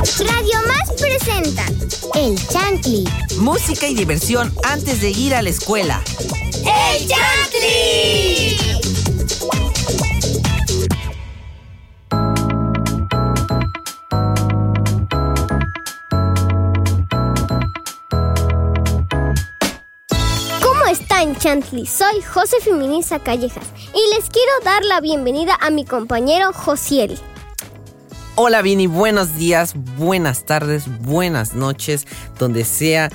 [0.00, 1.66] Radio Más presenta
[2.14, 3.04] El Chantli.
[3.36, 6.02] Música y diversión antes de ir a la escuela.
[6.64, 8.56] ¡El Chantli!
[20.62, 21.84] ¿Cómo están, Chantli?
[21.84, 27.20] Soy José Feminista Callejas y les quiero dar la bienvenida a mi compañero Josiel.
[28.42, 32.06] Hola Vini, buenos días, buenas tardes, buenas noches,
[32.38, 33.10] donde sea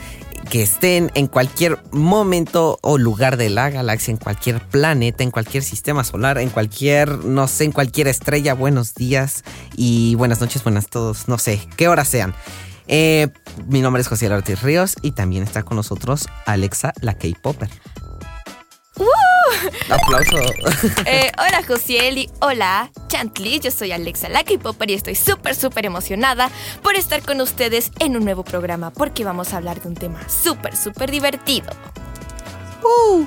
[0.51, 5.63] que estén en cualquier momento o lugar de la galaxia, en cualquier planeta, en cualquier
[5.63, 9.43] sistema solar, en cualquier, no sé, en cualquier estrella, buenos días
[9.75, 12.35] y buenas noches, buenas todos, no sé, qué horas sean.
[12.85, 13.29] Eh,
[13.67, 17.71] mi nombre es José Ortiz Ríos y también está con nosotros Alexa, la K-Popper.
[19.89, 20.37] Aplauso.
[21.05, 25.85] Eh, hola Josiel y hola Chantley, yo soy Alexa la K-Popper y estoy súper súper
[25.85, 26.49] emocionada
[26.81, 30.27] por estar con ustedes en un nuevo programa porque vamos a hablar de un tema
[30.29, 31.67] súper súper divertido.
[32.83, 33.25] Uh.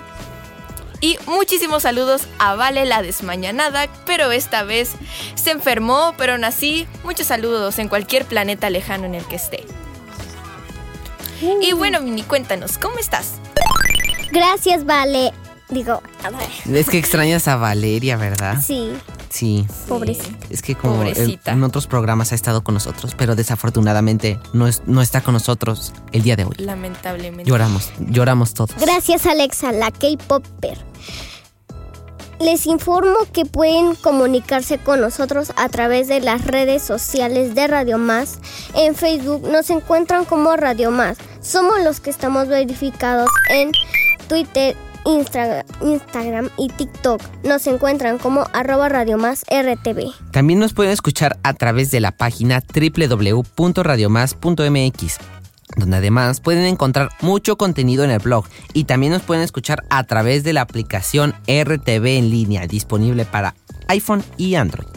[1.01, 4.93] Y muchísimos saludos a Vale la desmañanada, pero esta vez
[5.37, 9.65] se enfermó, pero aún así, muchos saludos en cualquier planeta lejano en el que esté.
[11.61, 13.35] Y bueno, Mini, cuéntanos, ¿cómo estás?
[14.33, 15.33] Gracias, Vale.
[15.71, 16.77] Digo, a ver.
[16.79, 18.57] Es que extrañas a Valeria, ¿verdad?
[18.65, 18.91] Sí,
[19.29, 19.67] Sí.
[19.87, 20.47] pobrecita.
[20.49, 21.53] Es que como en, Pobrecita.
[21.53, 25.93] en otros programas ha estado con nosotros, pero desafortunadamente no, es- no está con nosotros
[26.13, 26.55] el día de hoy.
[26.57, 27.45] Lamentablemente.
[27.45, 28.71] Lloramos, lloramos todos.
[28.81, 30.79] Gracias, Alexa, la K-Popper.
[32.41, 37.99] Les informo que pueden comunicarse con nosotros a través de las redes sociales de Radio
[37.99, 38.39] Más.
[38.75, 41.19] En Facebook nos encuentran como Radio Más.
[41.43, 43.73] Somos los que estamos verificados en
[44.29, 44.77] Twitter,
[45.09, 47.23] Instagram y TikTok.
[47.45, 50.13] Nos encuentran como arroba Radio Más RTV.
[50.31, 55.19] También nos pueden escuchar a través de la página www.radiomás.mx,
[55.77, 60.05] donde además pueden encontrar mucho contenido en el blog y también nos pueden escuchar a
[60.05, 63.55] través de la aplicación RTV en línea disponible para
[63.89, 64.89] iPhone y Android.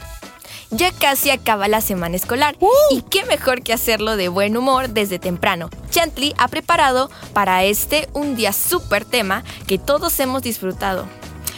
[0.71, 2.55] Ya casi acaba la semana escolar
[2.91, 5.69] y qué mejor que hacerlo de buen humor desde temprano.
[5.89, 11.07] Chantley ha preparado para este un día súper tema que todos hemos disfrutado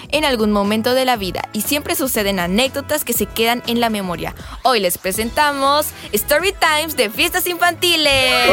[0.09, 3.89] en algún momento de la vida y siempre suceden anécdotas que se quedan en la
[3.91, 4.33] memoria.
[4.63, 8.49] Hoy les presentamos Story Times de fiestas infantiles.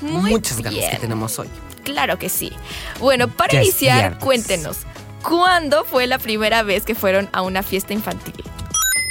[0.00, 1.00] Muy Muchas ganas que bien.
[1.00, 1.48] tenemos hoy.
[1.84, 2.52] Claro que sí.
[3.00, 4.78] Bueno, para iniciar, cuéntenos,
[5.26, 8.34] ¿cuándo fue la primera vez que fueron a una fiesta infantil?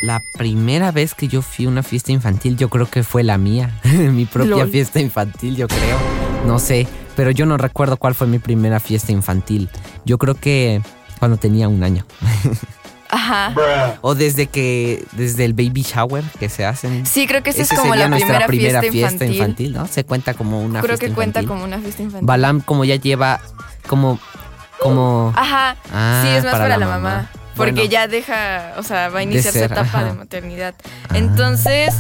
[0.01, 3.38] La primera vez que yo fui a una fiesta infantil, yo creo que fue la
[3.38, 3.72] mía.
[3.84, 4.69] mi propia Lol.
[4.69, 5.97] fiesta infantil, yo creo.
[6.46, 9.69] No sé, pero yo no recuerdo cuál fue mi primera fiesta infantil.
[10.06, 10.81] Yo creo que
[11.19, 12.06] cuando tenía un año.
[13.09, 13.53] Ajá.
[14.01, 17.06] O desde que, desde el baby shower que se hacen.
[17.06, 19.74] Sí, creo que esa es como sería la nuestra primera, primera fiesta, infantil.
[19.74, 19.88] ¿no?
[19.88, 21.47] Se cuenta como una Creo fiesta que cuenta infantil.
[21.47, 22.25] como una fiesta infantil.
[22.25, 23.40] Balam como ya lleva
[23.88, 24.19] como
[24.79, 25.75] como Ajá.
[25.94, 27.09] Ah, sí, es más para para, la la mamá.
[27.09, 27.29] mamá.
[27.56, 27.89] Porque Bueno.
[27.91, 30.03] ya deja, o sea, va a iniciar su ser, etapa ajá.
[30.06, 30.73] de maternidad.
[31.13, 31.94] Entonces,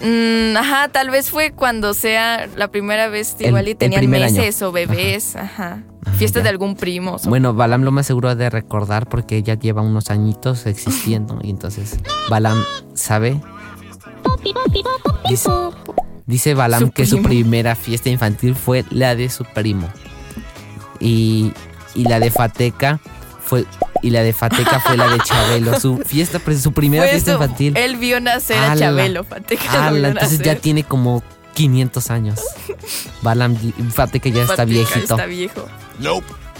[0.00, 4.00] mm, ajá, tal vez fue cuando sea la primera vez El- igual y el tenían
[4.00, 4.34] primer año.
[4.36, 5.82] meses o bebés, ajá.
[6.06, 6.44] Ah, Fiesta ya.
[6.44, 7.16] de algún primo.
[7.24, 11.50] Bueno, Balam lo más seguro ha de recordar porque ella lleva unos añitos existiendo y
[11.50, 12.62] entonces Balam
[12.94, 13.40] sabe.
[15.28, 15.50] Dice,
[16.26, 19.88] dice Balam Su que su primera fiesta infantil fue la de su primo.
[21.04, 21.52] Y,
[21.94, 22.98] y la de Fateca
[23.44, 23.66] fue
[24.00, 27.76] y la de Fateca fue la de Chabelo, su fiesta, pues, su primera fiesta infantil.
[27.76, 28.86] Él vio nacer a Ala.
[28.86, 31.22] Chabelo, Fateca lo Ala, vio entonces ya tiene como
[31.54, 32.40] 500 años.
[33.22, 33.56] Balam,
[33.92, 35.14] Fateca ya está Fateca viejito.
[35.14, 35.68] Está viejo.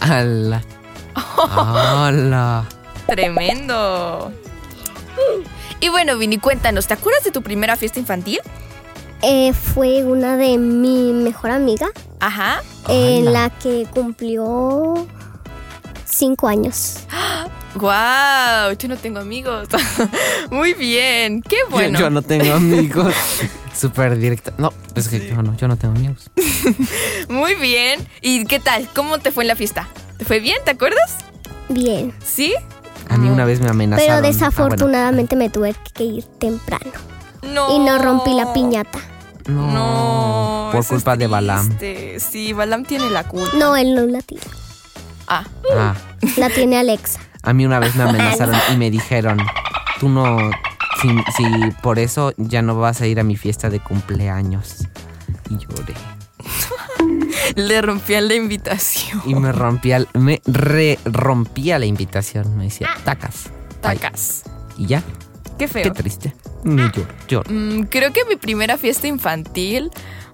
[0.00, 0.62] Ala.
[1.48, 2.64] Ala.
[3.06, 4.32] Tremendo.
[5.80, 8.40] Y bueno, Vini, cuéntanos, ¿te acuerdas de tu primera fiesta infantil?
[9.22, 11.88] Eh, fue una de mi mejor amiga
[12.20, 12.62] Ajá.
[12.88, 15.06] en la que cumplió
[16.04, 16.98] cinco años.
[17.74, 18.72] ¡Guau!
[18.78, 19.68] Yo no tengo amigos.
[20.50, 21.42] Muy bien.
[21.42, 21.98] Qué bueno.
[21.98, 23.14] Yo, no tengo amigos.
[23.74, 24.52] Súper directa.
[24.58, 26.30] No, es que yo no, yo no tengo amigos.
[27.28, 28.06] Muy bien.
[28.20, 28.88] ¿Y qué tal?
[28.94, 29.88] ¿Cómo te fue en la fiesta?
[30.18, 30.58] ¿Te fue bien?
[30.64, 31.16] ¿Te acuerdas?
[31.68, 32.14] Bien.
[32.24, 32.54] ¿Sí?
[33.08, 34.06] A mí una vez me amenazaron.
[34.06, 34.32] Pero Ah, bueno.
[34.32, 36.92] desafortunadamente me tuve que ir temprano.
[37.42, 37.74] No.
[37.74, 39.00] Y no rompí la piñata.
[39.46, 39.70] No.
[39.72, 40.68] No.
[40.72, 41.78] Por es culpa de Balam.
[42.18, 43.56] Sí, Balam tiene la culpa.
[43.56, 44.42] No, él no la tiene.
[45.26, 45.44] Ah.
[45.76, 45.94] Ah,
[46.36, 47.20] La tiene Alexa.
[47.42, 49.38] a mí una vez me amenazaron y me dijeron,
[50.00, 50.50] tú no,
[51.00, 51.44] si, si
[51.82, 54.86] por eso ya no vas a ir a mi fiesta de cumpleaños.
[55.50, 55.94] Y lloré.
[57.56, 59.22] Le rompían la invitación.
[59.26, 62.56] Y me rompía, me re rompía la invitación.
[62.56, 63.44] Me decía, tacas.
[63.82, 63.96] bye".
[63.96, 64.42] Tacas.
[64.76, 65.02] Y ya.
[65.58, 65.84] Qué feo.
[65.84, 66.34] Qué triste.
[66.64, 67.50] Me lloro, lloro.
[67.52, 69.90] Mm, creo que mi primera fiesta infantil,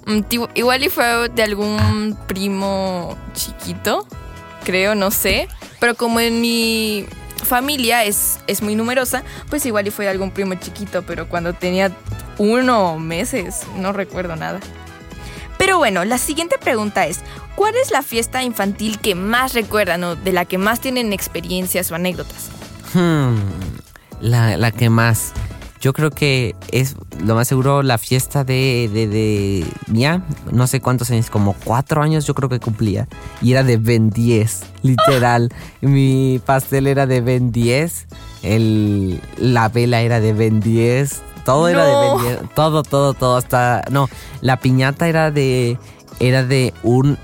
[0.06, 0.20] mm,
[0.54, 4.06] igual y fue de algún primo chiquito,
[4.64, 5.48] creo, no sé.
[5.80, 7.06] Pero como en mi
[7.44, 11.52] familia es, es muy numerosa, pues igual y fue de algún primo chiquito, pero cuando
[11.52, 11.90] tenía
[12.38, 14.60] uno meses, no recuerdo nada.
[15.58, 17.20] Pero bueno, la siguiente pregunta es,
[17.54, 21.90] ¿cuál es la fiesta infantil que más recuerdan o de la que más tienen experiencias
[21.90, 22.50] o anécdotas?
[22.94, 23.36] Hmm,
[24.20, 25.32] la, la que más.
[25.80, 26.94] Yo creo que es
[27.24, 30.22] lo más seguro la fiesta de, de, de mía.
[30.52, 33.08] No sé cuántos años, como cuatro años yo creo que cumplía.
[33.40, 35.48] Y era de Ben 10, literal.
[35.80, 38.08] Mi pastel era de Ben 10.
[38.42, 41.22] El, la vela era de Ben 10.
[41.46, 42.24] Todo era de.
[42.26, 42.54] Ben 10.
[42.54, 43.38] Todo, todo, todo.
[43.38, 43.82] Hasta.
[43.90, 44.10] No,
[44.42, 45.78] la piñata era de.
[46.18, 47.16] Era de un.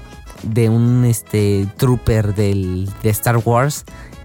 [0.43, 3.85] De un este trooper del, de Star Wars.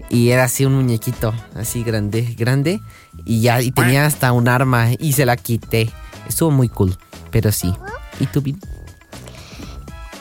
[0.10, 2.82] Y era así un muñequito, así grande, grande.
[3.26, 5.90] Y ya, y tenía hasta un arma y se la quité.
[6.28, 6.98] Estuvo muy cool,
[7.32, 7.74] pero sí.
[8.20, 8.60] ¿Y tú, Vin?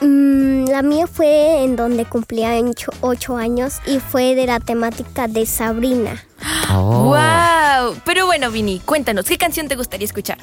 [0.01, 4.59] Mm, la mía fue en donde cumplía en ocho, ocho años y fue de la
[4.59, 6.25] temática de Sabrina.
[6.73, 7.15] Oh.
[7.15, 7.97] ¡Wow!
[8.05, 10.39] Pero bueno, Vini, cuéntanos, ¿qué canción te gustaría escuchar?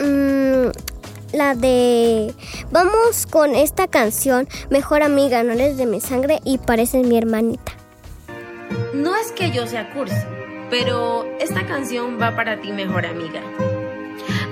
[0.00, 0.70] Mm,
[1.32, 2.34] la de...
[2.70, 7.72] Vamos con esta canción, Mejor Amiga, no eres de mi sangre y pareces mi hermanita.
[8.94, 10.14] No es que yo sea cursi,
[10.72, 13.42] pero esta canción va para ti, mejor amiga.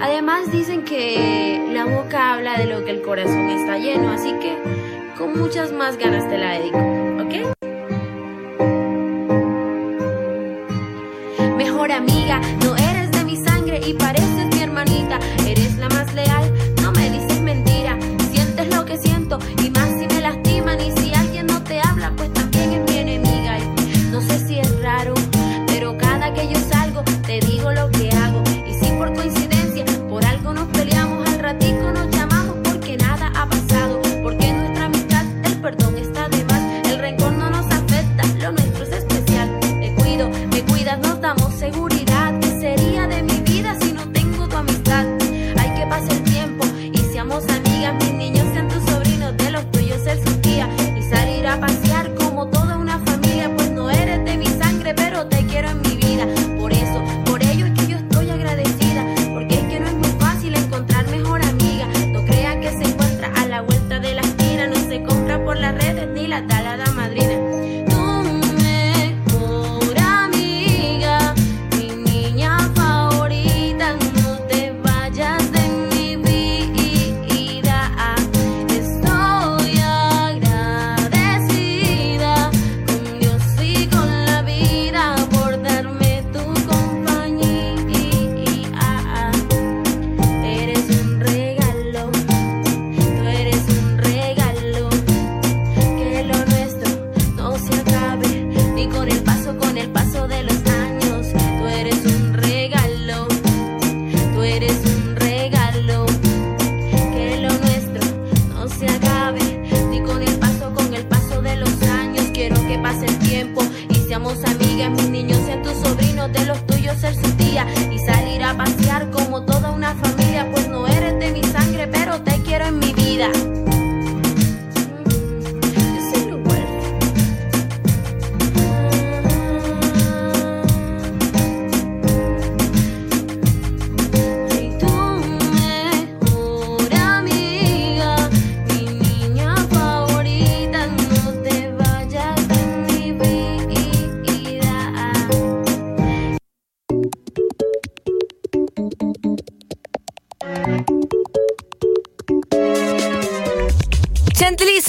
[0.03, 4.55] Además dicen que la boca habla de lo que el corazón está lleno, así que
[5.17, 6.79] con muchas más ganas te la dedico,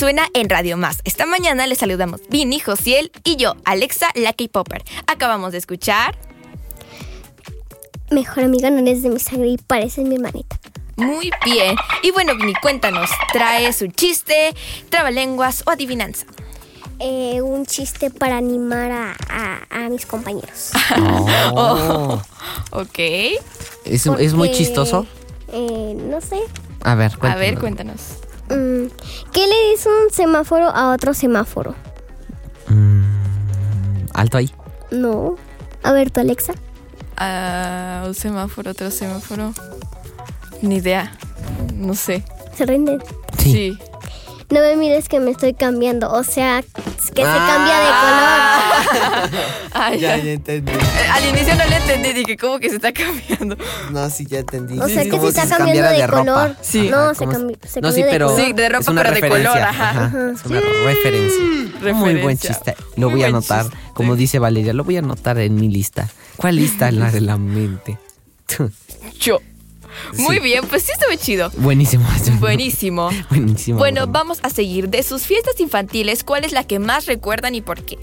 [0.01, 0.97] suena en Radio Más.
[1.03, 4.83] Esta mañana les saludamos Vini, Josiel y yo, Alexa, la K-Popper.
[5.05, 6.17] Acabamos de escuchar
[8.09, 10.59] Mejor amiga, no eres de mi sangre y pareces mi hermanita.
[10.97, 11.75] muy bien.
[12.01, 14.55] Y bueno, Vini, cuéntanos, ¿traes un chiste,
[14.89, 16.25] trabalenguas o adivinanza?
[16.97, 20.71] Eh, un chiste para animar a, a- a mis compañeros.
[21.53, 22.19] Oh.
[22.71, 22.97] Ok.
[23.85, 25.05] ¿Es, es muy chistoso?
[25.53, 26.39] eh, no sé.
[26.81, 28.01] A ver, A ver, cuéntanos.
[28.51, 28.87] Mm,
[29.31, 31.73] ¿Qué le dice un semáforo a otro semáforo?
[32.67, 34.51] Mm, alto ahí.
[34.91, 35.35] No.
[35.83, 36.53] A ver, tú, Alexa.
[37.17, 39.53] Ah, un semáforo, otro semáforo.
[40.61, 41.11] Ni idea.
[41.73, 42.23] No sé.
[42.55, 43.01] Se rinden.
[43.37, 43.51] Sí.
[43.51, 43.79] Sí.
[44.51, 46.11] No me mires que me estoy cambiando.
[46.11, 49.41] O sea, que se cambia de color.
[49.73, 50.71] Ay, Ya, ya entendí.
[50.73, 50.77] Eh,
[51.11, 53.55] Al inicio no le entendí, dije, ¿cómo que se está cambiando?
[53.91, 54.77] No, sí, ya entendí.
[54.79, 56.55] O sea Es que se está si cambiando de color.
[56.61, 56.89] Sí.
[56.89, 58.41] No, Ajá, se, como cambi- se No, cambia sí, de pero color.
[58.45, 60.11] Sí, de ropa, es una pero de referencia, color, ajá.
[60.35, 61.93] Es una referencia.
[61.93, 62.75] Muy buen chiste.
[62.97, 63.63] Lo Muy voy a anotar.
[63.63, 63.77] chiste.
[63.93, 66.09] Como dice Valeria, lo voy a anotar en mi lista.
[66.37, 66.91] ¿Cuál lista?
[66.91, 67.97] La de la mente.
[69.19, 69.39] Yo.
[70.17, 70.43] Muy Sí.
[70.43, 71.51] bien, pues sí estuvo chido.
[71.57, 72.05] Buenísimo.
[72.39, 73.09] Buenísimo.
[73.29, 73.77] Buenísimo.
[73.77, 74.89] Bueno, vamos a seguir.
[74.89, 77.97] De sus fiestas infantiles, ¿cuál es la que más recuerdan y por qué?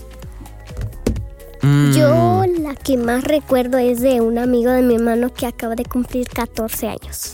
[1.62, 5.74] Mm, Yo la que más recuerdo es de un amigo de mi hermano que acaba
[5.74, 7.32] de cumplir 14 años.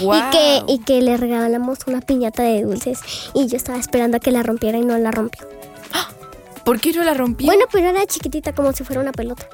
[0.00, 0.14] Wow.
[0.16, 3.00] Y, que, y que le regalamos una piñata de dulces.
[3.34, 5.46] Y yo estaba esperando a que la rompiera y no la rompió.
[6.64, 7.46] ¿Por qué no la rompió?
[7.46, 9.46] Bueno, pero era chiquitita como si fuera una pelota.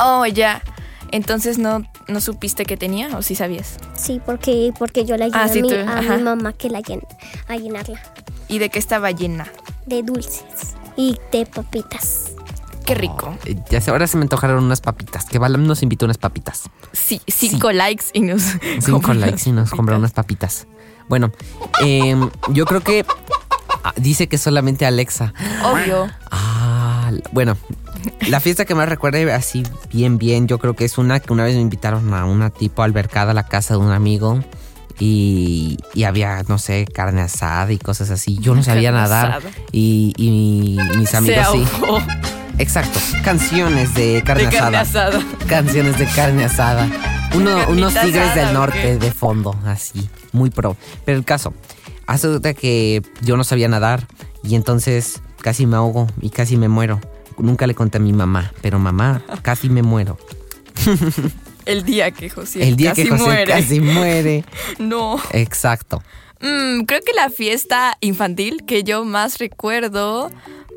[0.00, 0.62] Oh, ya.
[1.12, 3.76] Entonces no, no supiste que tenía o sí sabías.
[3.94, 6.80] Sí, porque, porque yo le ayudé Ah, a, sí, mi, a mi mamá que la
[6.80, 7.06] llen-
[7.48, 8.00] a llenarla
[8.48, 9.46] ¿Y de qué estaba llena?
[9.86, 10.44] de dulces
[10.96, 12.32] y de papitas.
[12.84, 13.34] Qué rico.
[13.46, 15.24] eh, Ya sé, ahora se me antojaron unas papitas.
[15.26, 16.64] Que Balam nos invitó unas papitas.
[16.92, 18.42] Sí, cinco likes y nos.
[18.80, 20.66] Cinco compró likes y nos compraron unas papitas.
[21.08, 21.30] Bueno,
[21.82, 23.04] em, yo creo que
[23.84, 25.32] ah, dice que solamente Alexa.
[25.64, 26.08] Obvio.
[26.30, 27.56] Ah, bueno,
[28.28, 29.62] la fiesta que más recuerdo así
[29.92, 32.82] bien, bien, yo creo que es una que una vez me invitaron a una tipo
[32.82, 34.40] albercada a la casa de un amigo
[34.98, 38.38] y, y había, no sé, carne asada y cosas así.
[38.40, 39.50] Yo no sabía Carne nadar asada.
[39.72, 41.64] y, y mis Se amigos sí.
[42.58, 45.20] Exacto, canciones de carne, de carne asada.
[45.46, 46.88] Canciones de carne asada.
[47.36, 50.76] Uno- unos tigres asada, del ¿o norte de fondo, así, muy pro.
[51.04, 51.54] Pero el caso,
[52.08, 54.08] hace que yo no sabía nadar
[54.42, 57.00] y entonces casi me ahogo y casi me muero.
[57.38, 60.18] Nunca le conté a mi mamá, pero mamá, casi me muero.
[61.66, 63.44] El día que José el día casi que José muere.
[63.52, 64.44] casi muere.
[64.78, 65.20] No.
[65.32, 66.02] Exacto.
[66.40, 70.30] Mm, creo que la fiesta infantil que yo más recuerdo.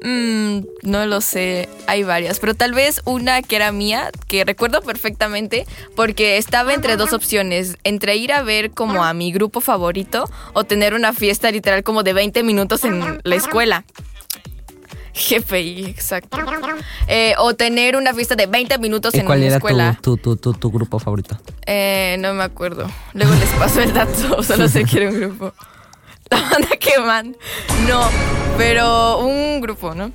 [0.04, 4.82] mm, no lo sé, hay varias, pero tal vez una que era mía, que recuerdo
[4.82, 10.30] perfectamente, porque estaba entre dos opciones, entre ir a ver como a mi grupo favorito
[10.54, 13.86] o tener una fiesta literal como de 20 minutos en la escuela.
[15.14, 16.38] GPI, exacto.
[17.08, 20.00] Eh, o tener una fiesta de 20 minutos ¿Y en cuál una era escuela.
[20.02, 21.38] tu, tu, tu, grupo favorito?
[21.66, 22.90] Eh, no me acuerdo.
[23.14, 25.54] Luego les paso el dato, solo sé que era un grupo.
[26.30, 27.36] La banda que man.
[27.90, 28.08] No,
[28.58, 30.12] pero un grupo, ¿no?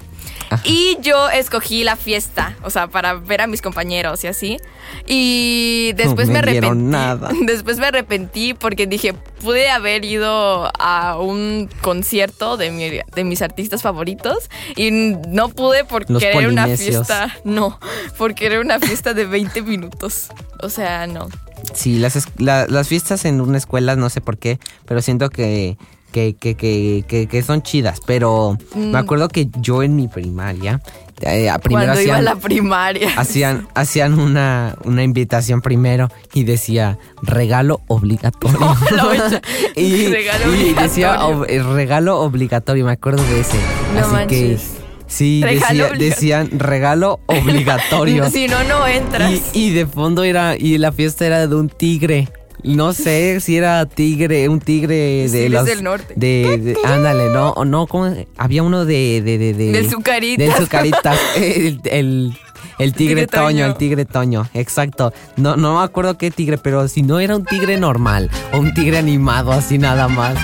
[0.51, 0.63] Ajá.
[0.65, 4.59] Y yo escogí la fiesta, o sea, para ver a mis compañeros y así.
[5.07, 6.85] Y después No me, me arrepentí.
[6.85, 7.31] nada.
[7.47, 13.43] Después me arrepentí porque dije, pude haber ido a un concierto de, mi- de mis
[13.43, 17.35] artistas favoritos y no pude por Los querer una fiesta.
[17.45, 17.79] No,
[18.19, 20.29] por querer una fiesta de 20 minutos.
[20.63, 21.29] O sea, no.
[21.75, 25.77] Sí, las, la- las fiestas en una escuela, no sé por qué, pero siento que,
[26.17, 28.01] que, que, que, que- que son chidas.
[28.07, 28.91] Pero Mm.
[28.93, 30.81] me acuerdo que yo en mi primaria,
[31.21, 33.11] eh, primero Cuando iba a la primaria.
[33.19, 38.59] hacían, hacían una, una invitación primero y decía regalo obligatorio.
[38.97, 39.11] No,
[39.77, 41.43] y, Regalo y decía obligatorio.
[41.43, 43.59] ob- eh, regalo obligatorio, me acuerdo de ese.
[43.95, 44.29] No Así manches.
[44.29, 44.59] que
[45.07, 48.31] sí, decía- decían regalo obligatorio.
[48.31, 49.31] si no, no entras.
[49.53, 52.29] Y, y de fondo era, y la fiesta era de un tigre.
[52.63, 55.65] No sé si era tigre, un tigre de los.
[55.67, 56.15] del norte.
[56.17, 58.13] De, de- ándale, no, no, ¿cómo?
[58.37, 59.23] Había uno de.
[59.23, 60.47] de, de, de- Del Zucaritas.
[60.47, 61.19] Del Zucaritas.
[61.37, 62.39] El, el,
[62.79, 63.67] el tigre tigre toño, Toño.
[63.67, 65.13] el tigre toño, exacto.
[65.37, 68.75] No, no me acuerdo qué tigre, pero si no era un tigre normal o un
[68.75, 70.37] tigre animado, así nada más.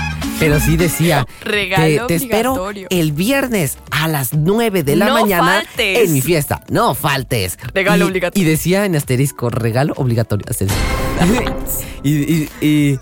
[0.43, 2.87] Pero sí decía, Regalo te, te espero obligatorio.
[2.89, 5.99] el viernes a las 9 de la No mañana faltes.
[6.07, 6.63] en mi fiesta.
[6.69, 7.57] No faltes.
[7.73, 8.47] Regalo Y- obligatorio.
[8.47, 10.45] Y decía en asterisco, regalo obligatorio.
[10.49, 10.77] asterisco.
[12.03, 12.99] y, y, y,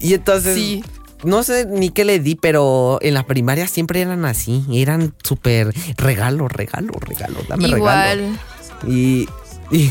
[0.00, 0.84] y entonces, Sí.
[1.24, 4.64] no sé ni qué le di, pero en la primaria siempre eran así.
[4.72, 7.76] Eran súper regalo, regalo, regalo, dame regalo.
[8.22, 8.38] Igual.
[8.86, 9.28] Y,
[9.70, 9.90] y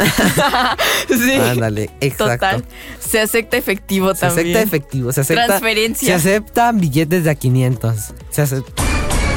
[1.08, 1.32] sí.
[1.34, 2.34] ándale, exacto.
[2.46, 2.64] Total.
[3.00, 4.48] Se acepta efectivo Se también.
[4.56, 5.46] acepta efectivo, se acepta.
[5.46, 6.06] Transferencia.
[6.08, 7.96] Se aceptan billetes de a 500.
[8.30, 8.82] Se acepta.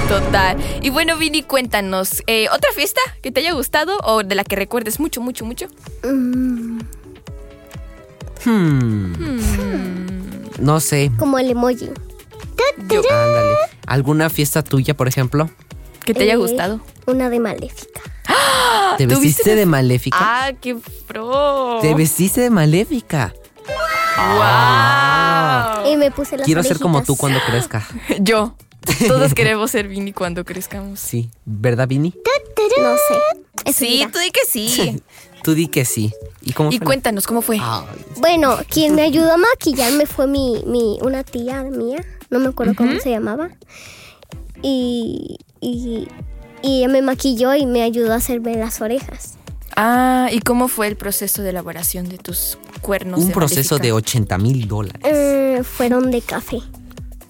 [0.07, 0.57] Total.
[0.81, 2.23] Y bueno, Vini, cuéntanos.
[2.27, 5.67] eh, ¿Otra fiesta que te haya gustado o de la que recuerdes mucho, mucho, mucho?
[6.03, 6.79] Mm,
[8.45, 9.13] Hmm.
[10.59, 11.11] No sé.
[11.17, 11.89] como el emoji.
[12.89, 12.99] Yo.
[12.99, 13.55] Ándale.
[13.87, 15.49] ¿Alguna fiesta tuya, por ejemplo?
[16.05, 16.79] Que te haya Eh, gustado.
[17.05, 18.01] Una de Maléfica.
[18.97, 20.17] ¿Te ¿tuviste vestiste de maléfica?
[20.19, 20.75] Ah, qué
[21.07, 21.79] pro.
[21.81, 23.33] Te vestiste de maléfica.
[24.17, 25.91] Wow.
[25.91, 27.85] Y me puse las Quiero ser como tú cuando crezca.
[28.19, 28.55] Yo.
[29.07, 30.99] Todos queremos ser Vini cuando crezcamos.
[30.99, 31.29] Sí.
[31.45, 32.13] ¿Verdad, Vini?
[32.81, 33.69] No sé.
[33.69, 35.01] Es Sí, tú di que sí.
[35.41, 36.11] Tú di que sí.
[36.41, 36.85] ¿Y cómo Y fue?
[36.85, 37.59] cuéntanos cómo fue.
[38.17, 42.03] Bueno, quien me ayudó a maquillarme fue mi, mi una tía mía.
[42.29, 43.49] No me acuerdo cómo se llamaba.
[44.61, 46.07] y, y,
[46.63, 49.35] y ella me maquilló y me ayudó a hacerme las orejas.
[49.75, 53.19] Ah, ¿y cómo fue el proceso de elaboración de tus cuernos?
[53.19, 53.95] Un de proceso de Maléfica?
[54.19, 56.59] 80 mil dólares Eh, fueron de café.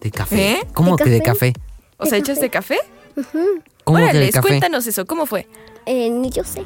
[0.01, 0.51] de café.
[0.51, 0.67] ¿Eh?
[0.73, 1.53] ¿Cómo ¿De que de café?
[1.53, 1.65] café?
[1.97, 2.77] O sea, ¿hechos de café?
[3.85, 4.47] ¿Cómo que de Órale, café?
[4.47, 5.47] cuéntanos eso, ¿cómo fue?
[5.85, 6.63] Eh, ni yo sé.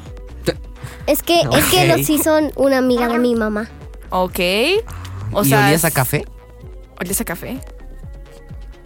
[1.06, 3.68] Es que, es que los hizo una amiga de mi mamá.
[4.10, 4.38] Ok.
[5.32, 6.24] O ¿Y sea, olías a café?
[7.00, 7.60] ¿Olías a café?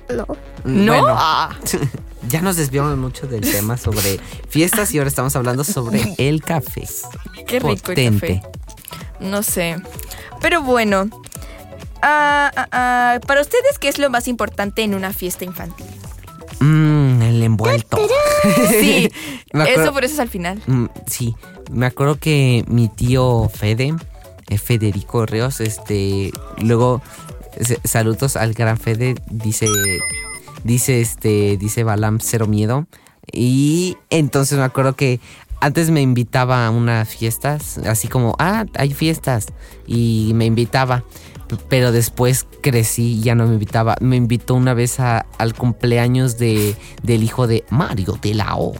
[0.08, 0.26] No.
[0.64, 0.92] ¿No?
[0.92, 1.56] Bueno, Ah.
[2.28, 6.86] ya nos desviamos mucho del tema sobre fiestas y ahora estamos hablando sobre el café.
[7.46, 8.32] Qué rico Potente.
[8.34, 8.42] el café.
[9.20, 9.76] No sé.
[10.40, 11.08] Pero bueno.
[12.02, 15.86] Ah, ah, ah, para ustedes, ¿qué es lo más importante en una fiesta infantil?
[16.60, 17.98] Mmm, el envuelto.
[18.70, 19.08] Sí,
[19.52, 20.60] acuerdo- eso por eso es al final.
[20.66, 21.36] Mm, sí,
[21.70, 23.94] me acuerdo que mi tío Fede,
[24.48, 27.00] eh, Federico Ríos, este, luego
[27.60, 29.68] se- saludos al gran Fede, dice,
[30.64, 32.86] dice este, dice Balam cero miedo
[33.32, 35.20] y entonces me acuerdo que
[35.60, 39.46] antes me invitaba a unas fiestas, así como, ah, hay fiestas
[39.86, 41.04] y me invitaba.
[41.68, 43.94] Pero después crecí y ya no me invitaba.
[44.00, 48.72] Me invitó una vez a- al cumpleaños de, del hijo de Mario de la O.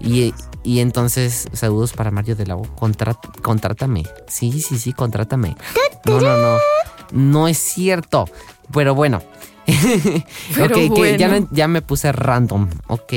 [0.00, 2.62] Y, y entonces, saludos para Mario de la O.
[2.74, 4.02] Contrát- contrátame.
[4.26, 5.56] Sí, sí, sí, contrátame.
[6.04, 6.58] No, no, no.
[7.12, 8.26] No es cierto.
[8.72, 9.22] Pero bueno.
[10.62, 12.68] Ok, que ya me puse random.
[12.88, 13.12] Ok.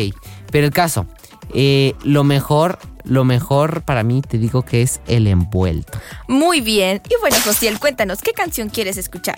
[0.51, 1.05] Pero el caso.
[1.53, 5.99] eh, lo mejor, lo mejor para mí te digo que es el envuelto.
[6.27, 7.01] Muy bien.
[7.09, 9.37] Y bueno, Josiel, cuéntanos, ¿qué canción quieres escuchar?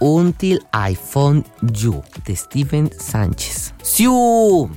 [0.00, 3.72] Until I Found You de Steven Sánchez.
[3.82, 4.70] ¡Siu!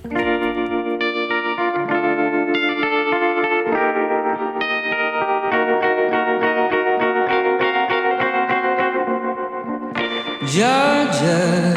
[10.58, 11.77] Georgia.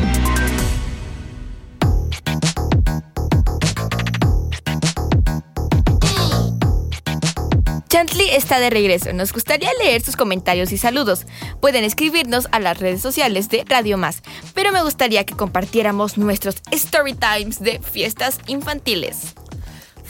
[7.91, 9.11] Chantley está de regreso.
[9.11, 11.25] Nos gustaría leer sus comentarios y saludos.
[11.59, 14.21] Pueden escribirnos a las redes sociales de Radio Más,
[14.53, 19.35] pero me gustaría que compartiéramos nuestros story times de fiestas infantiles.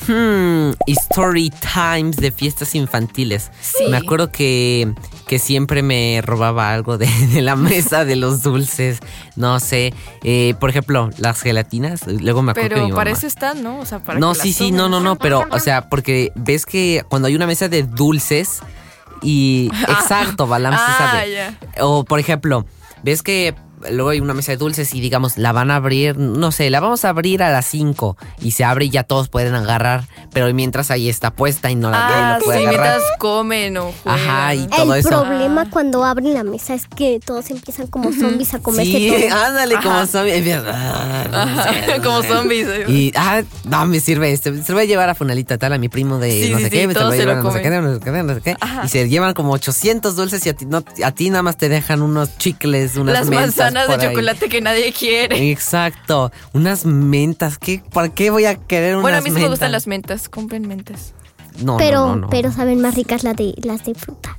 [0.08, 3.50] Hmm, story times de fiestas infantiles.
[3.62, 3.86] Sí.
[3.90, 4.94] Me acuerdo que,
[5.32, 9.00] que siempre me robaba algo de, de la mesa de los dulces.
[9.38, 9.94] No sé.
[10.26, 12.06] eh, por ejemplo, las gelatinas.
[12.06, 13.80] Luego me acuerdo que Pero mi para eso están, ¿no?
[13.80, 16.66] O sea, para No, que sí, sí, no, no, no, pero, o sea, porque ves
[16.66, 18.60] que cuando hay una mesa de dulces
[19.22, 19.72] y.
[19.88, 21.56] Exacto, Balam Ah, sabe.
[21.80, 22.66] O, por ejemplo,
[23.02, 23.56] ves que
[23.90, 26.80] luego hay una mesa de dulces y digamos, la van a abrir, no sé, la
[26.80, 30.52] vamos a abrir a las 5 y se abre y ya todos pueden agarrar, pero
[30.54, 32.68] mientras ahí está puesta y no la, Ah, la sí, agarrar.
[32.70, 34.20] mientras comen o juegan.
[34.30, 35.10] Ajá, y El todo eso.
[35.10, 39.44] problema cuando abren la mesa es que todos empiezan como zombies a comerse Sí, todo.
[39.46, 40.08] ándale, como Ajá.
[40.08, 40.36] zombie.
[40.36, 42.68] Empieza- Ajá, como zombies.
[42.88, 44.52] Y, ah, no, me sirve este.
[44.64, 46.64] Se lo voy a llevar a Funalita tal, a mi primo de Sí, no sí,
[46.66, 47.84] sé sí, qué, me todos voy a se lo llevar a no sé qué, comen.
[47.86, 48.56] no sé qué, no sé qué.
[48.60, 48.82] Ajá.
[48.86, 51.70] Y se llevan como 800 dulces y a ti, no, a ti nada más te
[51.70, 54.14] dejan unos chicles, unas Las mentas manzanas de ahí.
[54.14, 55.52] chocolate que nadie quiere.
[55.52, 57.58] Exacto, unas mentas.
[57.58, 59.52] ¿Qué, ¿Para qué voy a querer unas Bueno, a mí sí me mentas?
[59.52, 60.30] gustan las mentas.
[60.30, 61.14] Compren mentas.
[61.62, 62.30] No, pero, no, no, no.
[62.30, 64.38] pero saben más ricas las de las de fruta.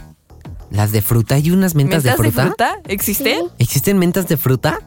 [0.70, 1.34] ¿Las de fruta?
[1.34, 2.78] ¿Hay unas mentas, de, fruta?
[2.88, 3.48] ¿Existen?
[3.58, 4.78] ¿Existen mentas de fruta?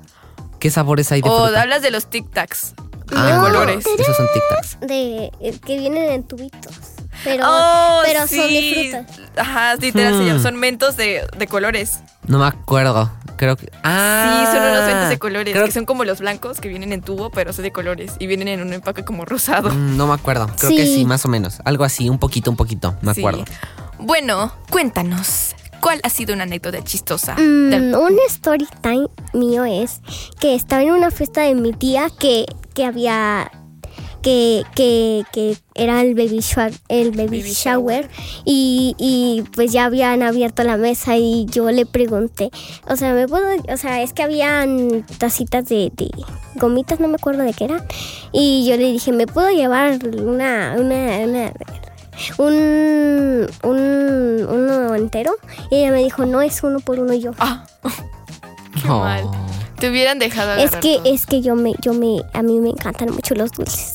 [0.60, 1.62] ¿Qué sabores hay de O fruta?
[1.62, 2.74] hablas de los tic tacs.
[3.14, 3.86] Ah, de no, colores.
[3.86, 4.80] Esos son tic-tacs.
[4.80, 6.95] De eh, que vienen en tubitos.
[7.24, 8.92] Pero, Oh, pero son de sí.
[8.92, 9.42] fruta.
[9.42, 10.42] Ajá, literal, Hmm.
[10.44, 12.00] son mentos de, de colores.
[12.28, 13.12] No me acuerdo.
[13.38, 13.70] Creo que.
[13.84, 15.54] Ah, sí, son unos mentos de colores.
[15.54, 18.14] creo Que son como los blancos que vienen en tubo, pero son de colores.
[18.20, 19.70] Y vienen en un empaque como rosado.
[19.72, 20.48] Mm, No me acuerdo.
[20.58, 20.96] Creo que Sí.
[20.96, 21.60] sí, más o menos.
[21.66, 22.96] Algo así, un poquito, un poquito.
[23.02, 23.20] Me Sí.
[23.22, 23.44] acuerdo.
[24.00, 25.56] Bueno, cuéntanos.
[25.82, 27.34] ¿Cuál ha sido una anécdota chistosa?
[27.36, 30.02] Mm, del- un story time mío es
[30.40, 33.52] que estaba en una fiesta de mi tía que, que había
[34.26, 38.10] que, que, que era el baby shower, el baby, Baby shower,
[38.44, 42.50] Y, y pues ya habían abierto la mesa y yo le pregunté,
[42.90, 46.10] o sea, me puedo, o sea, es que habían tacitas de, de
[46.56, 47.84] gomitas, no me acuerdo de qué eran,
[48.32, 51.54] y yo le dije, ¿me puedo llevar una, una, una
[52.40, 55.36] un, un uno entero?
[55.70, 57.32] Y ella me dijo, no es uno por uno y yo.
[57.38, 57.64] Ah,
[58.82, 59.00] qué Oh.
[59.00, 59.24] mal.
[59.80, 61.14] Te hubieran dejado Es que todo.
[61.14, 63.95] es que yo me yo me a mí me encantan mucho los dulces,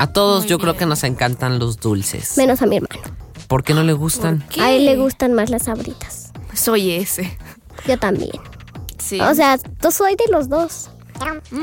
[0.00, 2.36] A todos Muy yo creo que nos encantan los dulces.
[2.38, 3.02] menos a mi hermano.
[3.48, 4.44] ¿Por qué no le gustan?
[4.60, 6.32] A él le gustan más las sabritas.
[6.54, 7.36] Soy ese.
[7.86, 8.30] Yo también.
[8.98, 9.20] Sí.
[9.20, 10.88] O sea, yo soy de los dos.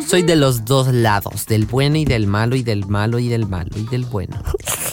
[0.08, 3.48] Soy de los dos lados, del bueno y del malo y del malo y del
[3.48, 4.38] malo y del bueno.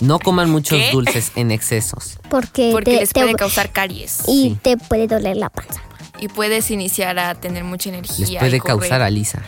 [0.00, 0.90] No coman muchos ¿Qué?
[0.92, 2.18] dulces en excesos.
[2.30, 4.20] Porque, porque te- les te- puede causar caries.
[4.26, 4.58] y Sí.
[4.62, 5.82] te puede doler la panza.
[6.18, 8.26] Y puedes iniciar a tener mucha energía.
[8.26, 9.42] Les puede causar a Lisa.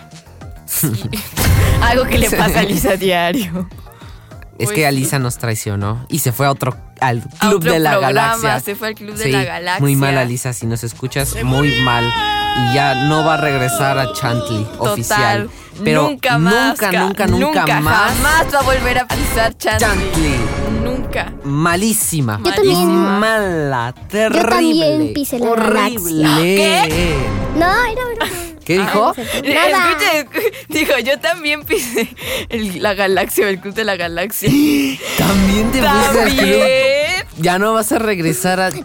[0.66, 0.90] Sí.
[1.80, 3.68] Algo que le pasa a Lisa a diario.
[4.58, 4.84] Es que sí.
[4.84, 8.12] Alisa nos traicionó y se fue a otro al A club otro de la programa,
[8.38, 8.60] galaxia.
[8.60, 9.80] Se fue al club de la galaxia.
[9.80, 12.04] Muy mal, Alisa, si nos escuchas, muy mal.
[12.04, 14.88] Y ya no va a regresar a Chantley Total.
[14.92, 15.50] oficial.
[15.84, 16.68] Pero nunca más.
[16.70, 18.12] Nunca, ca- nunca, nunca, más.
[18.14, 19.90] Jamás va a volver a pisar Chantley.
[19.90, 20.36] Chantley.
[20.82, 21.32] Nunca.
[21.44, 22.40] Malísima.
[22.42, 22.88] Yo también.
[22.88, 24.42] Mala, terrible.
[24.48, 26.24] también pisé la horrible.
[26.42, 27.14] ¿Qué?
[27.56, 28.26] No, era verdad.
[28.66, 29.14] ¿Qué dijo?
[29.44, 29.96] Nada.
[30.12, 32.08] Escuche, dijo, yo también pisé
[32.48, 34.48] el- la galaxia, el club de la galaxia.
[35.18, 36.36] También te fuiste al club.
[36.36, 37.26] También.
[37.38, 38.80] Ya no vas a regresar a No.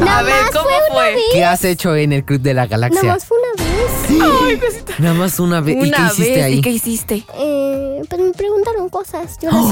[0.00, 1.10] Nada A ver, más ¿cómo fue una fue?
[1.14, 1.22] vez.
[1.32, 3.12] ¿Qué has hecho en el club de la Nada galaxia?
[3.12, 3.47] más fue una
[3.78, 4.84] vez.
[4.98, 5.76] Nada más una vez.
[5.76, 6.54] ¿Y qué Una hiciste vez, ahí?
[6.54, 7.24] ¿y qué hiciste?
[7.38, 9.36] Eh, pues me preguntaron cosas.
[9.40, 9.68] Yo las,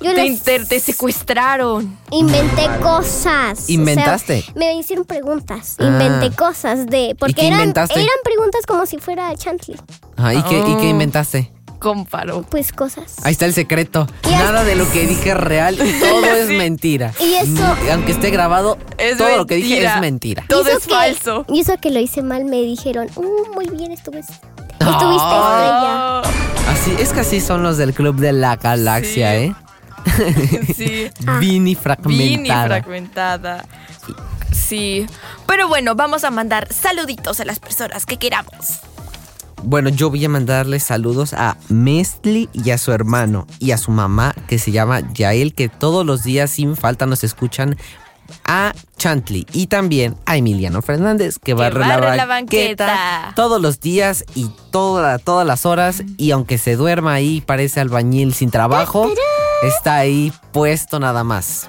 [0.00, 1.96] yo Te, las inter- te secuestraron.
[2.10, 3.58] inventé cosas.
[3.58, 4.44] O sea, ¿Inventaste?
[4.54, 5.76] me hicieron preguntas.
[5.78, 5.84] Ah.
[5.84, 7.16] Inventé cosas de.
[7.18, 7.94] Porque qué eran, inventaste?
[7.94, 9.76] eran preguntas como si fuera Chantley.
[10.16, 10.90] Ah, ¿y, qué, ¿Y qué Oh.
[10.90, 11.52] inventaste?
[11.80, 12.42] Comparo.
[12.42, 13.16] Pues cosas.
[13.24, 14.06] Ahí está el secreto.
[14.28, 16.54] Y Nada de lo que dije es real y todo es Sí.
[16.56, 17.12] mentira.
[17.20, 19.94] Y eso- Mm, Aunque esté grabado, Es todo lo que dije mentira.
[19.96, 20.44] es mentira.
[20.48, 21.44] Todo Y es que- falso.
[21.48, 24.46] Y eso que lo hice mal me dijeron, uh, muy bien, estuve, estuviste
[24.80, 26.22] Ah.
[26.22, 26.70] estrella.
[26.70, 29.36] Así, es que así son los del club de la galaxia, Sí.
[29.36, 29.54] ¿eh?
[30.76, 31.10] Sí.
[31.38, 32.66] Vini Vini fragmentada.
[32.68, 33.64] fragmentada.
[34.52, 35.06] Sí.
[35.46, 38.80] Pero bueno, vamos a mandar saluditos a las personas que queramos.
[39.62, 43.90] Bueno, yo voy a mandarle saludos a Mestli y a su hermano y a su
[43.90, 47.76] mamá que se llama Yael, que todos los días sin falta nos escuchan.
[48.44, 53.32] A Chantley y también a Emiliano Fernández que barre, barre la, la banqueta banqueta.
[53.34, 56.04] todos los días y toda- todas las horas.
[56.16, 59.10] Y aunque se duerma ahí, parece albañil sin trabajo,
[59.64, 61.68] está ahí puesto nada más.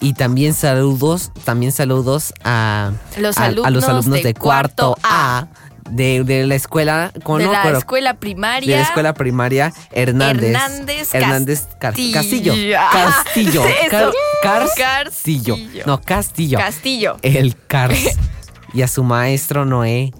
[0.00, 5.00] Y también saludos, también saludos a, Los a- a los alumnos de de cuarto cuarto
[5.08, 5.38] A.
[5.38, 5.48] A
[5.90, 8.70] de, de la escuela con de no, la pero- escuela primaria.
[8.76, 12.14] de la escuela primaria Hernández Hernández Hernández Castillo.
[12.14, 13.90] Castillo Castillo eso.
[13.90, 14.72] Car- Cars.
[14.76, 15.56] Castillo.
[15.86, 16.58] No, Castillo.
[16.58, 17.16] Castillo.
[17.22, 18.16] El Cars.
[18.72, 20.12] y a su maestro Noé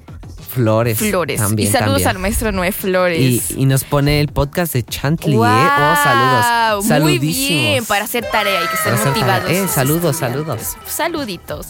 [0.48, 0.98] Flores.
[0.98, 1.38] Flores.
[1.40, 2.08] También, y saludos también.
[2.08, 3.50] al maestro Noé Flores.
[3.50, 5.48] Y, y nos pone el podcast de Chantley, Wow, ¿eh?
[5.50, 6.84] Oh, saludos.
[6.84, 7.62] Muy Saludísimos.
[7.62, 9.50] bien, para hacer tarea y que estén motivados.
[9.50, 10.76] Eh, saludos, saludos.
[10.86, 11.66] Saluditos.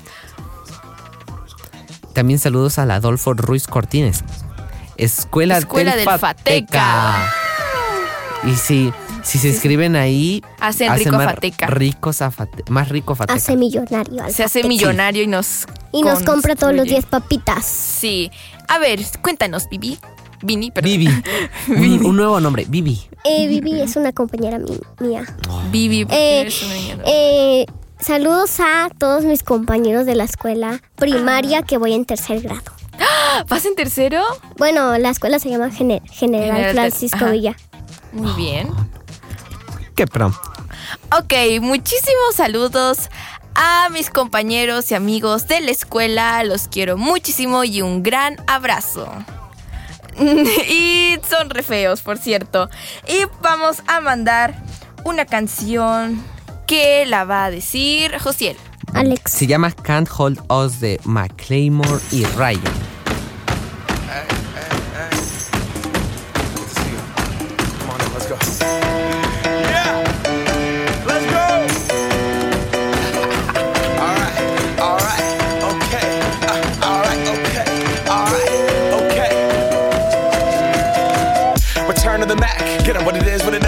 [2.19, 4.25] También saludos al Adolfo Ruiz Cortines.
[4.97, 6.83] Escuela, Escuela del, del Fateca.
[6.83, 7.33] Fateca.
[8.45, 11.67] Y si, si se escriben ahí, Hacen rico más Fateca.
[11.69, 13.37] ricos a Fate- más rico Fateca.
[13.37, 14.25] Hace millonario.
[14.25, 14.69] al Se hace Fateca.
[14.69, 15.67] millonario y nos.
[15.93, 17.65] Y nos compra todos los días papitas.
[17.65, 18.33] Sí.
[18.67, 19.97] A ver, cuéntanos, Bibi.
[20.43, 20.91] Vini, perdón.
[20.91, 21.23] Vivi.
[21.69, 23.01] un, un nuevo nombre, Vivi.
[23.25, 24.59] Eh, Vivi es una compañera
[24.99, 25.25] mía.
[25.71, 27.65] Vivi, Eh, eres una niña, eh,
[28.01, 32.63] saludos a todos mis compañeros de la escuela primaria que voy en tercer grado.
[33.49, 34.23] ¿Vas en tercero?
[34.57, 37.31] Bueno, la escuela se llama Gene- General General- Francisco ajá.
[37.31, 37.57] Villa.
[38.13, 38.69] Muy bien.
[39.95, 40.29] Qué pro.
[41.19, 43.11] Ok, muchísimos saludos
[43.55, 46.43] a mis compañeros y amigos de la escuela.
[46.45, 49.09] Los quiero muchísimo y un gran abrazo.
[50.19, 52.69] y son re feos, por cierto.
[53.07, 54.55] Y vamos a mandar
[55.05, 56.23] una canción
[56.69, 58.57] que la va a decir Josiel.
[58.93, 59.33] Alex.
[59.33, 62.63] Se llama Can't Hold Us de McClaymore y Ryan.
[81.89, 82.59] Return to the Mac.
[82.85, 83.68] Get up what it is, what it does,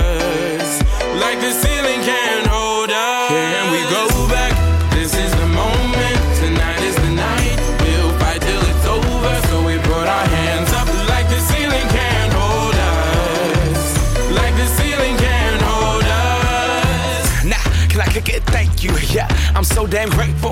[19.81, 20.51] So damn grateful.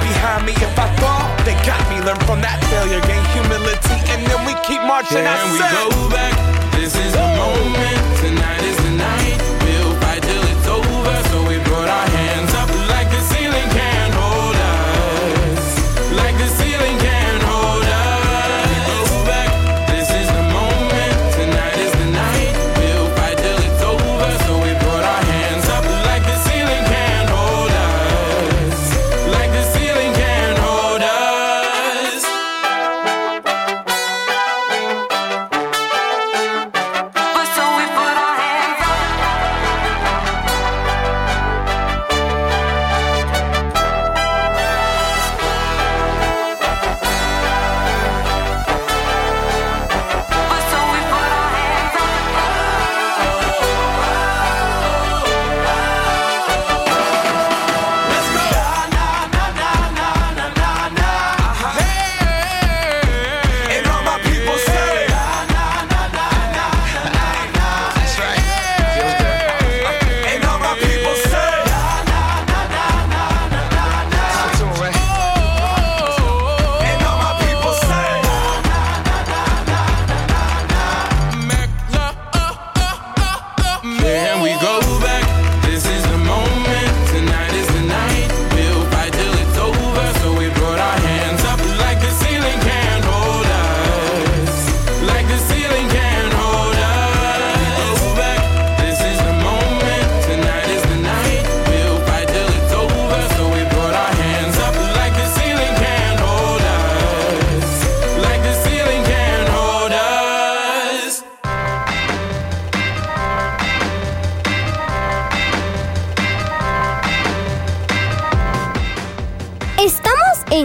[0.00, 0.52] behind me.
[0.56, 2.00] If I fall, they got me.
[2.00, 5.22] Learn from that failure, gain humility, and then we keep marching.
[5.22, 6.34] I Can we go back?
[6.72, 8.00] This is the moment.
[8.24, 9.38] Tonight is the night.
[9.62, 11.16] We'll fight till it's over.
[11.30, 12.41] So we put our hands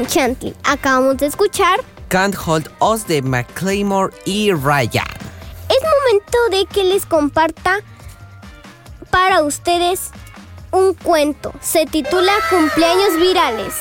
[0.08, 0.56] Chantley.
[0.64, 1.80] Acabamos de escuchar.
[2.10, 5.06] Can't Hold Us de McClaymore y Ryan.
[5.70, 7.80] Es momento de que les comparta
[9.12, 10.12] para ustedes
[10.72, 11.54] un cuento.
[11.62, 13.74] Se titula Cumpleaños Virales.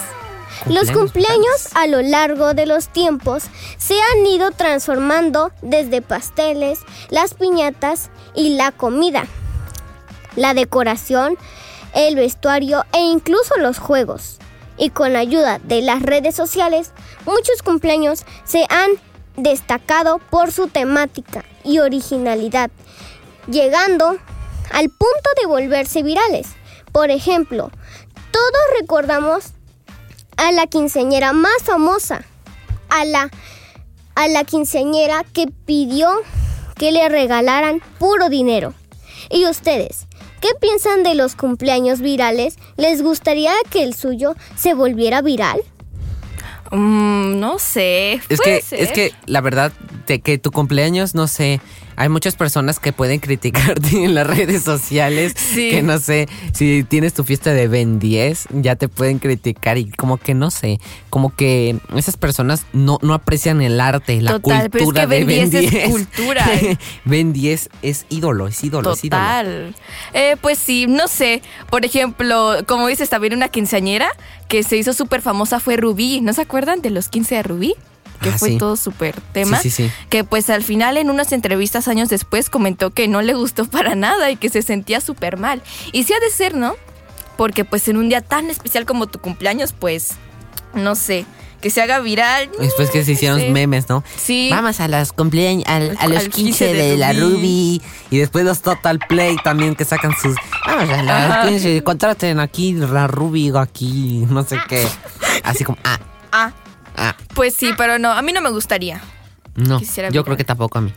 [0.67, 3.45] Los Cumpleaños cumpleaños a lo largo de los tiempos
[3.77, 9.27] se han ido transformando desde pasteles, las piñatas y la comida,
[10.35, 11.37] la decoración,
[11.95, 14.39] el vestuario e incluso los juegos.
[14.79, 16.93] Y con la ayuda de las redes sociales,
[17.25, 18.91] muchos cumpleaños se han
[19.37, 22.71] destacado por su temática y originalidad,
[23.49, 24.17] llegando
[24.71, 26.49] al punto de volverse virales.
[26.93, 27.71] Por ejemplo,
[28.31, 29.53] todos recordamos
[30.37, 32.25] a la quinceañera más famosa,
[32.89, 33.31] a la,
[34.15, 36.11] a la quinceañera que pidió
[36.77, 38.75] que le regalaran puro dinero.
[39.31, 40.07] ¿Y ustedes?
[40.47, 42.57] ¿Qué piensan de los cumpleaños virales?
[42.77, 45.61] ¿Les gustaría que el suyo se volviera viral?
[46.71, 48.21] Mm, no sé.
[48.29, 48.81] Es puede que, ser.
[48.81, 49.73] es que la verdad,
[50.07, 51.61] de que tu cumpleaños, no sé,
[51.97, 55.35] hay muchas personas que pueden criticarte en las redes sociales.
[55.37, 55.71] Sí.
[55.71, 59.91] Que no sé, si tienes tu fiesta de Ben 10, ya te pueden criticar y
[59.91, 60.79] como que no sé,
[61.11, 65.15] como que esas personas no, no aprecian el arte, la Total, pero es cultura que
[65.17, 65.91] de Ben Ben 10 es 10.
[65.91, 66.47] cultura.
[67.05, 69.23] ben 10 es ídolo, es ídolo, es ídolo.
[69.23, 69.75] Total.
[70.13, 71.43] Eh, pues sí, no sé.
[71.71, 74.09] Por ejemplo, como dices, también una quinceañera
[74.49, 76.21] que se hizo súper famosa fue Rubí.
[76.21, 77.75] ¿No se acuerdan de los 15 de Rubí?
[78.21, 78.59] Que Ah, fue sí.
[78.59, 79.59] todo súper tema.
[79.61, 79.93] Sí, sí, sí.
[80.09, 83.95] Que pues al final en unas entrevistas años después comentó que no le gustó para
[83.95, 85.63] nada y que se sentía súper mal.
[85.93, 86.75] Y sí ha de ser, ¿no?
[87.37, 90.13] Porque pues en un día tan especial como tu cumpleaños, pues,
[90.75, 91.27] no sé,
[91.61, 92.51] que se haga viral.
[92.59, 93.49] Después que se hicieron Sí.
[93.51, 94.03] memes, ¿no?
[94.17, 94.49] Sí.
[94.51, 97.83] Vamos a los cumpleaños, al- a los Al 15 15 de, de la Ruby.
[98.11, 100.35] Y después los Total Play también que sacan sus.
[100.67, 101.49] Vamos a los Ajá.
[101.49, 104.87] 15, contraten aquí la Ruby o aquí, no sé qué.
[105.45, 105.99] Así como, ah,
[106.33, 106.53] Ah,
[106.97, 107.17] ah.
[107.35, 109.01] pues sí, pero no, a mí no me gustaría.
[109.55, 110.93] No, Quisiera yo creo que tampoco a mí.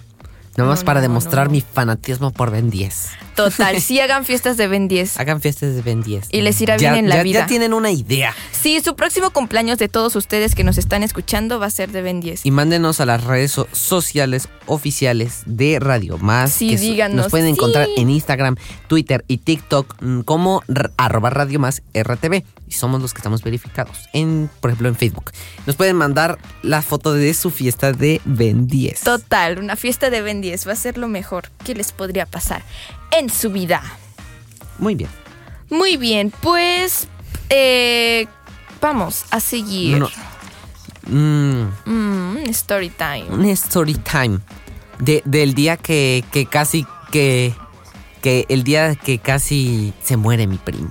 [0.60, 1.52] Nomás No, para no, demostrar no.
[1.54, 3.08] mi fanatismo por Ben 10.
[3.36, 5.18] Total, sí hagan fiestas de Ben 10.
[5.20, 6.28] Hagan fiestas de Ben 10.
[6.32, 7.40] Y les irá Ya- bien en la ya- vida.
[7.42, 8.36] Ya tienen una idea.
[8.52, 12.02] Sí, su próximo cumpleaños de todos ustedes que nos están escuchando va a ser de
[12.02, 12.46] Ben 10.
[12.46, 16.52] Y mándenos a las redes so- sociales oficiales de Radio Más.
[16.52, 17.54] Sí, que díganos, Nos pueden sí.
[17.54, 18.56] encontrar en Instagram,
[18.88, 20.62] Twitter y TikTok mm, como
[20.98, 22.44] arroba Radio Más RTV.
[22.68, 23.98] Y somos los que estamos verificados.
[24.14, 25.32] En, por ejemplo, en Facebook.
[25.66, 29.02] Nos pueden mandar la foto de su fiesta de Ben 10.
[29.02, 32.64] Total, una fiesta de Ben 10 va a ser lo mejor que les podría pasar
[33.12, 33.82] en su vida.
[34.78, 35.10] Muy bien.
[35.70, 37.08] Muy bien, pues
[37.50, 38.28] eh,
[38.82, 39.98] vamos a seguir.
[40.00, 40.10] No,
[41.08, 43.26] Mm, Mm, story time.
[43.32, 44.40] un story time.
[45.00, 47.54] De, del día que, que casi que.
[48.22, 50.90] Que el día que casi se muere mi primo.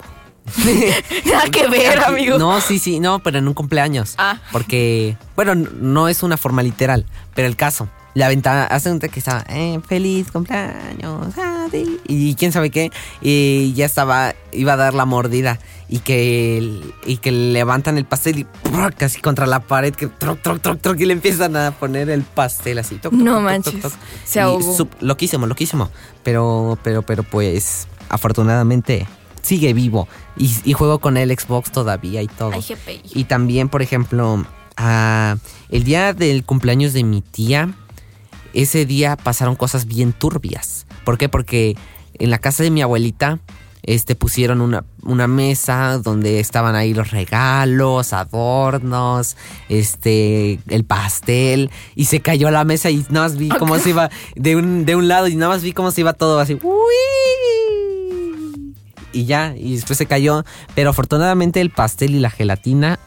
[1.27, 2.39] Nada que ver, amigo.
[2.39, 4.15] No, sí, sí, no, pero en un cumpleaños.
[4.17, 4.39] Ah.
[4.51, 7.87] Porque, bueno, no es una forma literal, pero el caso.
[8.19, 12.69] La ventana, hace un día que estaba, eh, feliz cumpleaños, a ti", y quién sabe
[12.71, 12.91] qué,
[13.23, 18.41] y ya estaba, iba a dar la mordida, y que, y que levantan el pastel
[18.41, 18.93] y ¡prr!
[18.97, 22.23] casi contra la pared, que troc, troc, troc, troc, y le empiezan a poner el
[22.25, 22.97] pastel así.
[22.97, 23.75] toc, toc, No toc, manches,
[24.25, 24.89] se ahogó.
[24.99, 25.89] loquísimo, loquísimo,
[26.25, 29.07] pero, pero, pero pues, afortunadamente
[29.43, 32.51] sigue vivo, y, y juego con el Xbox todavía y todo.
[33.15, 34.45] Y también, por ejemplo,
[34.77, 35.37] ah,
[35.69, 37.77] el día del cumpleaños de mi tía,
[38.63, 40.87] ese día pasaron cosas bien turbias.
[41.05, 41.29] ¿Por qué?
[41.29, 41.77] Porque
[42.15, 43.39] en la casa de mi abuelita
[43.85, 49.37] este, pusieron una, una mesa donde estaban ahí los regalos, adornos,
[49.69, 54.11] este, el pastel, y se cayó la mesa y nada más vi cómo se iba
[54.35, 56.59] de un, de un lado y nada más vi cómo se iba todo así.
[56.63, 56.75] ¡Uy!
[59.13, 60.45] Y ya, y después se cayó,
[60.75, 62.99] pero afortunadamente el pastel y la gelatina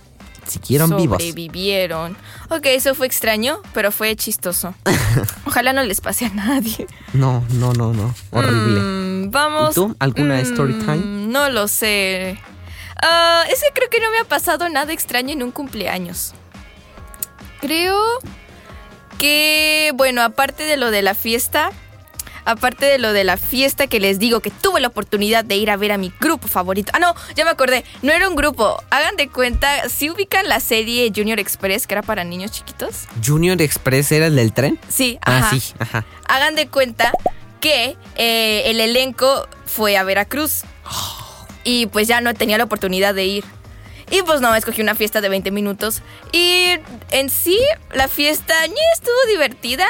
[0.48, 1.18] siguieron vivos.
[1.22, 2.18] Sobrevivieron.
[2.50, 4.74] Ok, eso fue extraño, pero fue chistoso.
[5.46, 6.88] Ojalá no les pase a nadie.
[7.14, 8.80] No, no, no, no, horrible.
[8.82, 9.72] Mm, vamos.
[9.72, 9.96] ¿Y tú?
[10.00, 11.28] ¿Alguna Mm, story time?
[11.28, 12.40] No lo sé.
[13.02, 16.34] Ah, es que creo que no me ha pasado nada extraño en un cumpleaños.
[17.60, 18.00] Creo
[19.18, 21.72] que, bueno, aparte de lo de la fiesta,
[22.46, 25.70] aparte de lo de la fiesta que les digo que tuve la oportunidad de ir
[25.72, 26.92] a ver a mi grupo favorito.
[26.96, 28.82] Ah, no, ya me acordé, no era un grupo.
[28.90, 33.08] Hagan de cuenta, si ubican la serie Junior Express, que era para niños chiquitos.
[33.26, 34.80] Junior Express era el del tren.
[34.90, 35.50] Sí, ajá.
[35.52, 36.06] Ah, sí, ajá.
[36.28, 37.12] Hagan de cuenta
[37.60, 40.64] que eh, el elenco fue a Veracruz.
[41.64, 43.46] Y pues ya no tenía la oportunidad de ir.
[44.12, 46.02] Y pues no, escogí una fiesta de 20 minutos.
[46.34, 46.76] Y
[47.12, 47.58] en sí,
[47.94, 49.86] la fiesta ñe, estuvo divertida.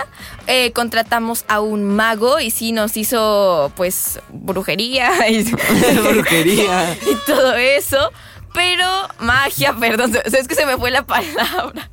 [0.46, 5.44] Eh, contratamos a un mago y sí nos hizo pues brujería y,
[6.14, 6.96] Brujería.
[7.02, 8.12] y todo eso.
[8.54, 8.86] Pero
[9.20, 11.90] magia, perdón, es que se me fue la palabra.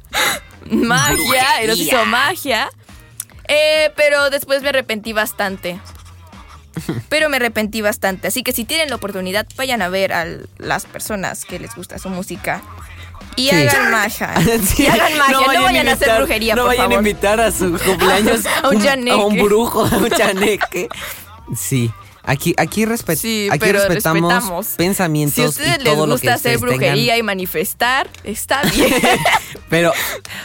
[0.70, 2.68] Magia, él nos hizo magia.
[3.48, 5.80] Eh, pero después me arrepentí bastante.
[7.08, 8.28] Pero me arrepentí bastante.
[8.28, 10.26] Así que si tienen la oportunidad, vayan a ver a
[10.58, 12.62] las personas que les gusta su música.
[13.36, 13.56] Y Sí.
[13.56, 14.34] hagan magia.
[14.66, 15.36] Sí, Y hagan magia.
[15.38, 16.96] No, vayan a hacer invitar- brujería, No por vayan favor.
[16.96, 19.42] a invitar a su cumpleaños A un a un chaneque.
[19.42, 20.88] brujo, a un chaneque.
[21.56, 21.90] Sí.
[22.24, 24.66] Aquí, aquí, respet- Sí, aquí respetamos, respetamos.
[24.76, 27.18] pensamientos Si a ustedes y les todo gusta hacer brujería tengan.
[27.18, 28.92] y manifestar, está bien.
[29.70, 29.92] Pero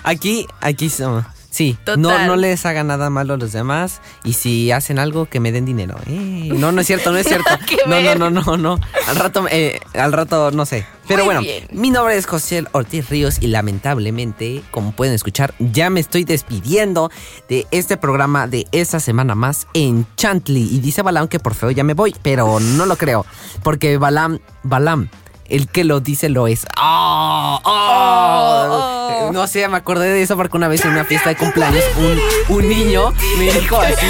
[0.04, 1.26] aquí, aquí somos.
[1.54, 2.26] Sí, no, Total.
[2.26, 5.66] no les hagan nada malo a los demás y si hacen algo que me den
[5.66, 5.96] dinero.
[6.08, 7.48] Eh, no, no es cierto, no es cierto.
[7.86, 8.80] no, no, no, no, no.
[9.08, 10.84] Al rato, eh, al rato, no sé.
[11.08, 11.68] Pero Muy bueno, bien.
[11.72, 17.12] mi nombre es José Ortiz Ríos y lamentablemente, como pueden escuchar, ya me estoy despidiendo
[17.48, 20.64] de este programa de esta semana más en Chantley.
[20.72, 23.28] Y dice Balam que por feo ya me voy, pero no lo creo.
[23.62, 25.08] Porque Balam, Balam,
[25.50, 26.66] el que lo dice lo es.
[26.82, 27.60] ¡Oh!
[27.64, 28.68] ¡Oh!
[28.72, 28.93] Oh.
[29.32, 32.58] No sé, me acordé de eso porque una vez en una fiesta de cumpleaños un,
[32.58, 34.06] un niño me dijo así.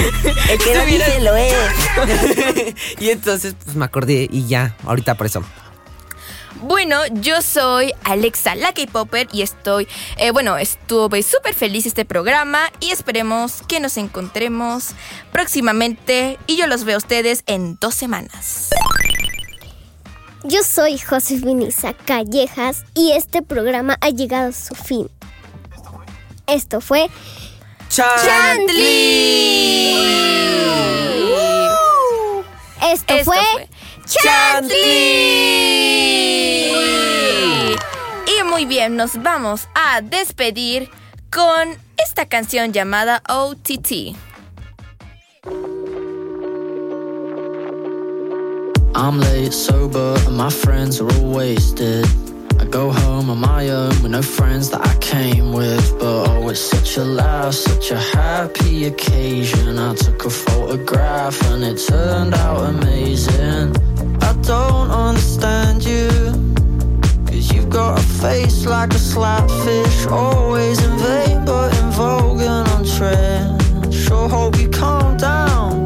[0.49, 2.75] El que lo dice lo es.
[2.99, 5.43] y entonces pues me acordé y ya, ahorita por eso.
[6.63, 9.85] Bueno, yo soy Alexa la K-Popper y estoy,
[10.15, 14.91] eh, bueno, estuve súper feliz este programa y esperemos que nos encontremos
[15.33, 18.69] próximamente y yo los veo a ustedes en dos semanas.
[20.45, 21.67] Yo soy Josefina
[22.05, 25.09] Callejas y este programa ha llegado a su fin.
[26.47, 27.09] Esto fue
[27.89, 28.03] Esto,
[32.91, 33.69] Esto fue, fue
[34.05, 34.73] Chantley.
[38.27, 40.89] Y muy bien, nos vamos a despedir
[41.31, 44.17] con esta canción llamada OTT.
[48.95, 52.05] I'm late, sober, and my friends are all wasted.
[52.59, 55.97] I go home on my own with no friends that I came with.
[55.99, 59.79] But oh, it's such a laugh, such a happy occasion.
[59.79, 63.75] I took a photograph and it turned out amazing.
[64.21, 66.07] I don't understand you.
[67.25, 72.67] Cause you've got a face like a slapfish, always in vain but in vogue and
[72.69, 73.93] on trend.
[73.93, 75.82] Sure hope you calm down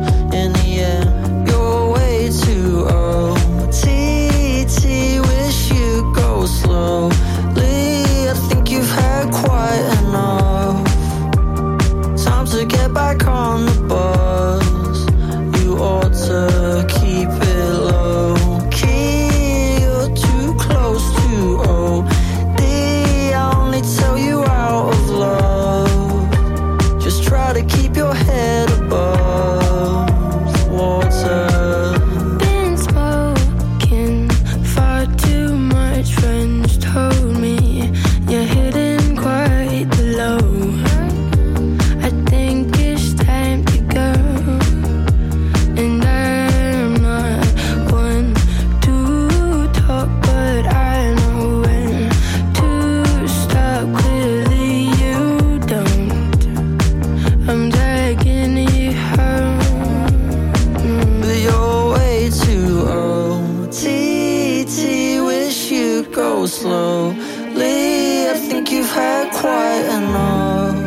[67.13, 68.27] slowly.
[68.29, 70.77] I think you've had quite enough.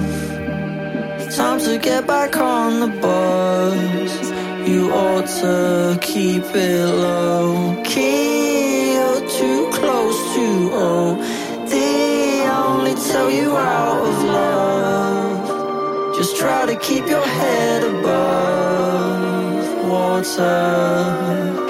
[1.36, 4.30] Time to get back on the bus.
[4.68, 8.92] You ought to keep it low key.
[8.94, 11.72] You're too close to OD.
[11.72, 16.16] I only tell you out of love.
[16.16, 21.69] Just try to keep your head above water.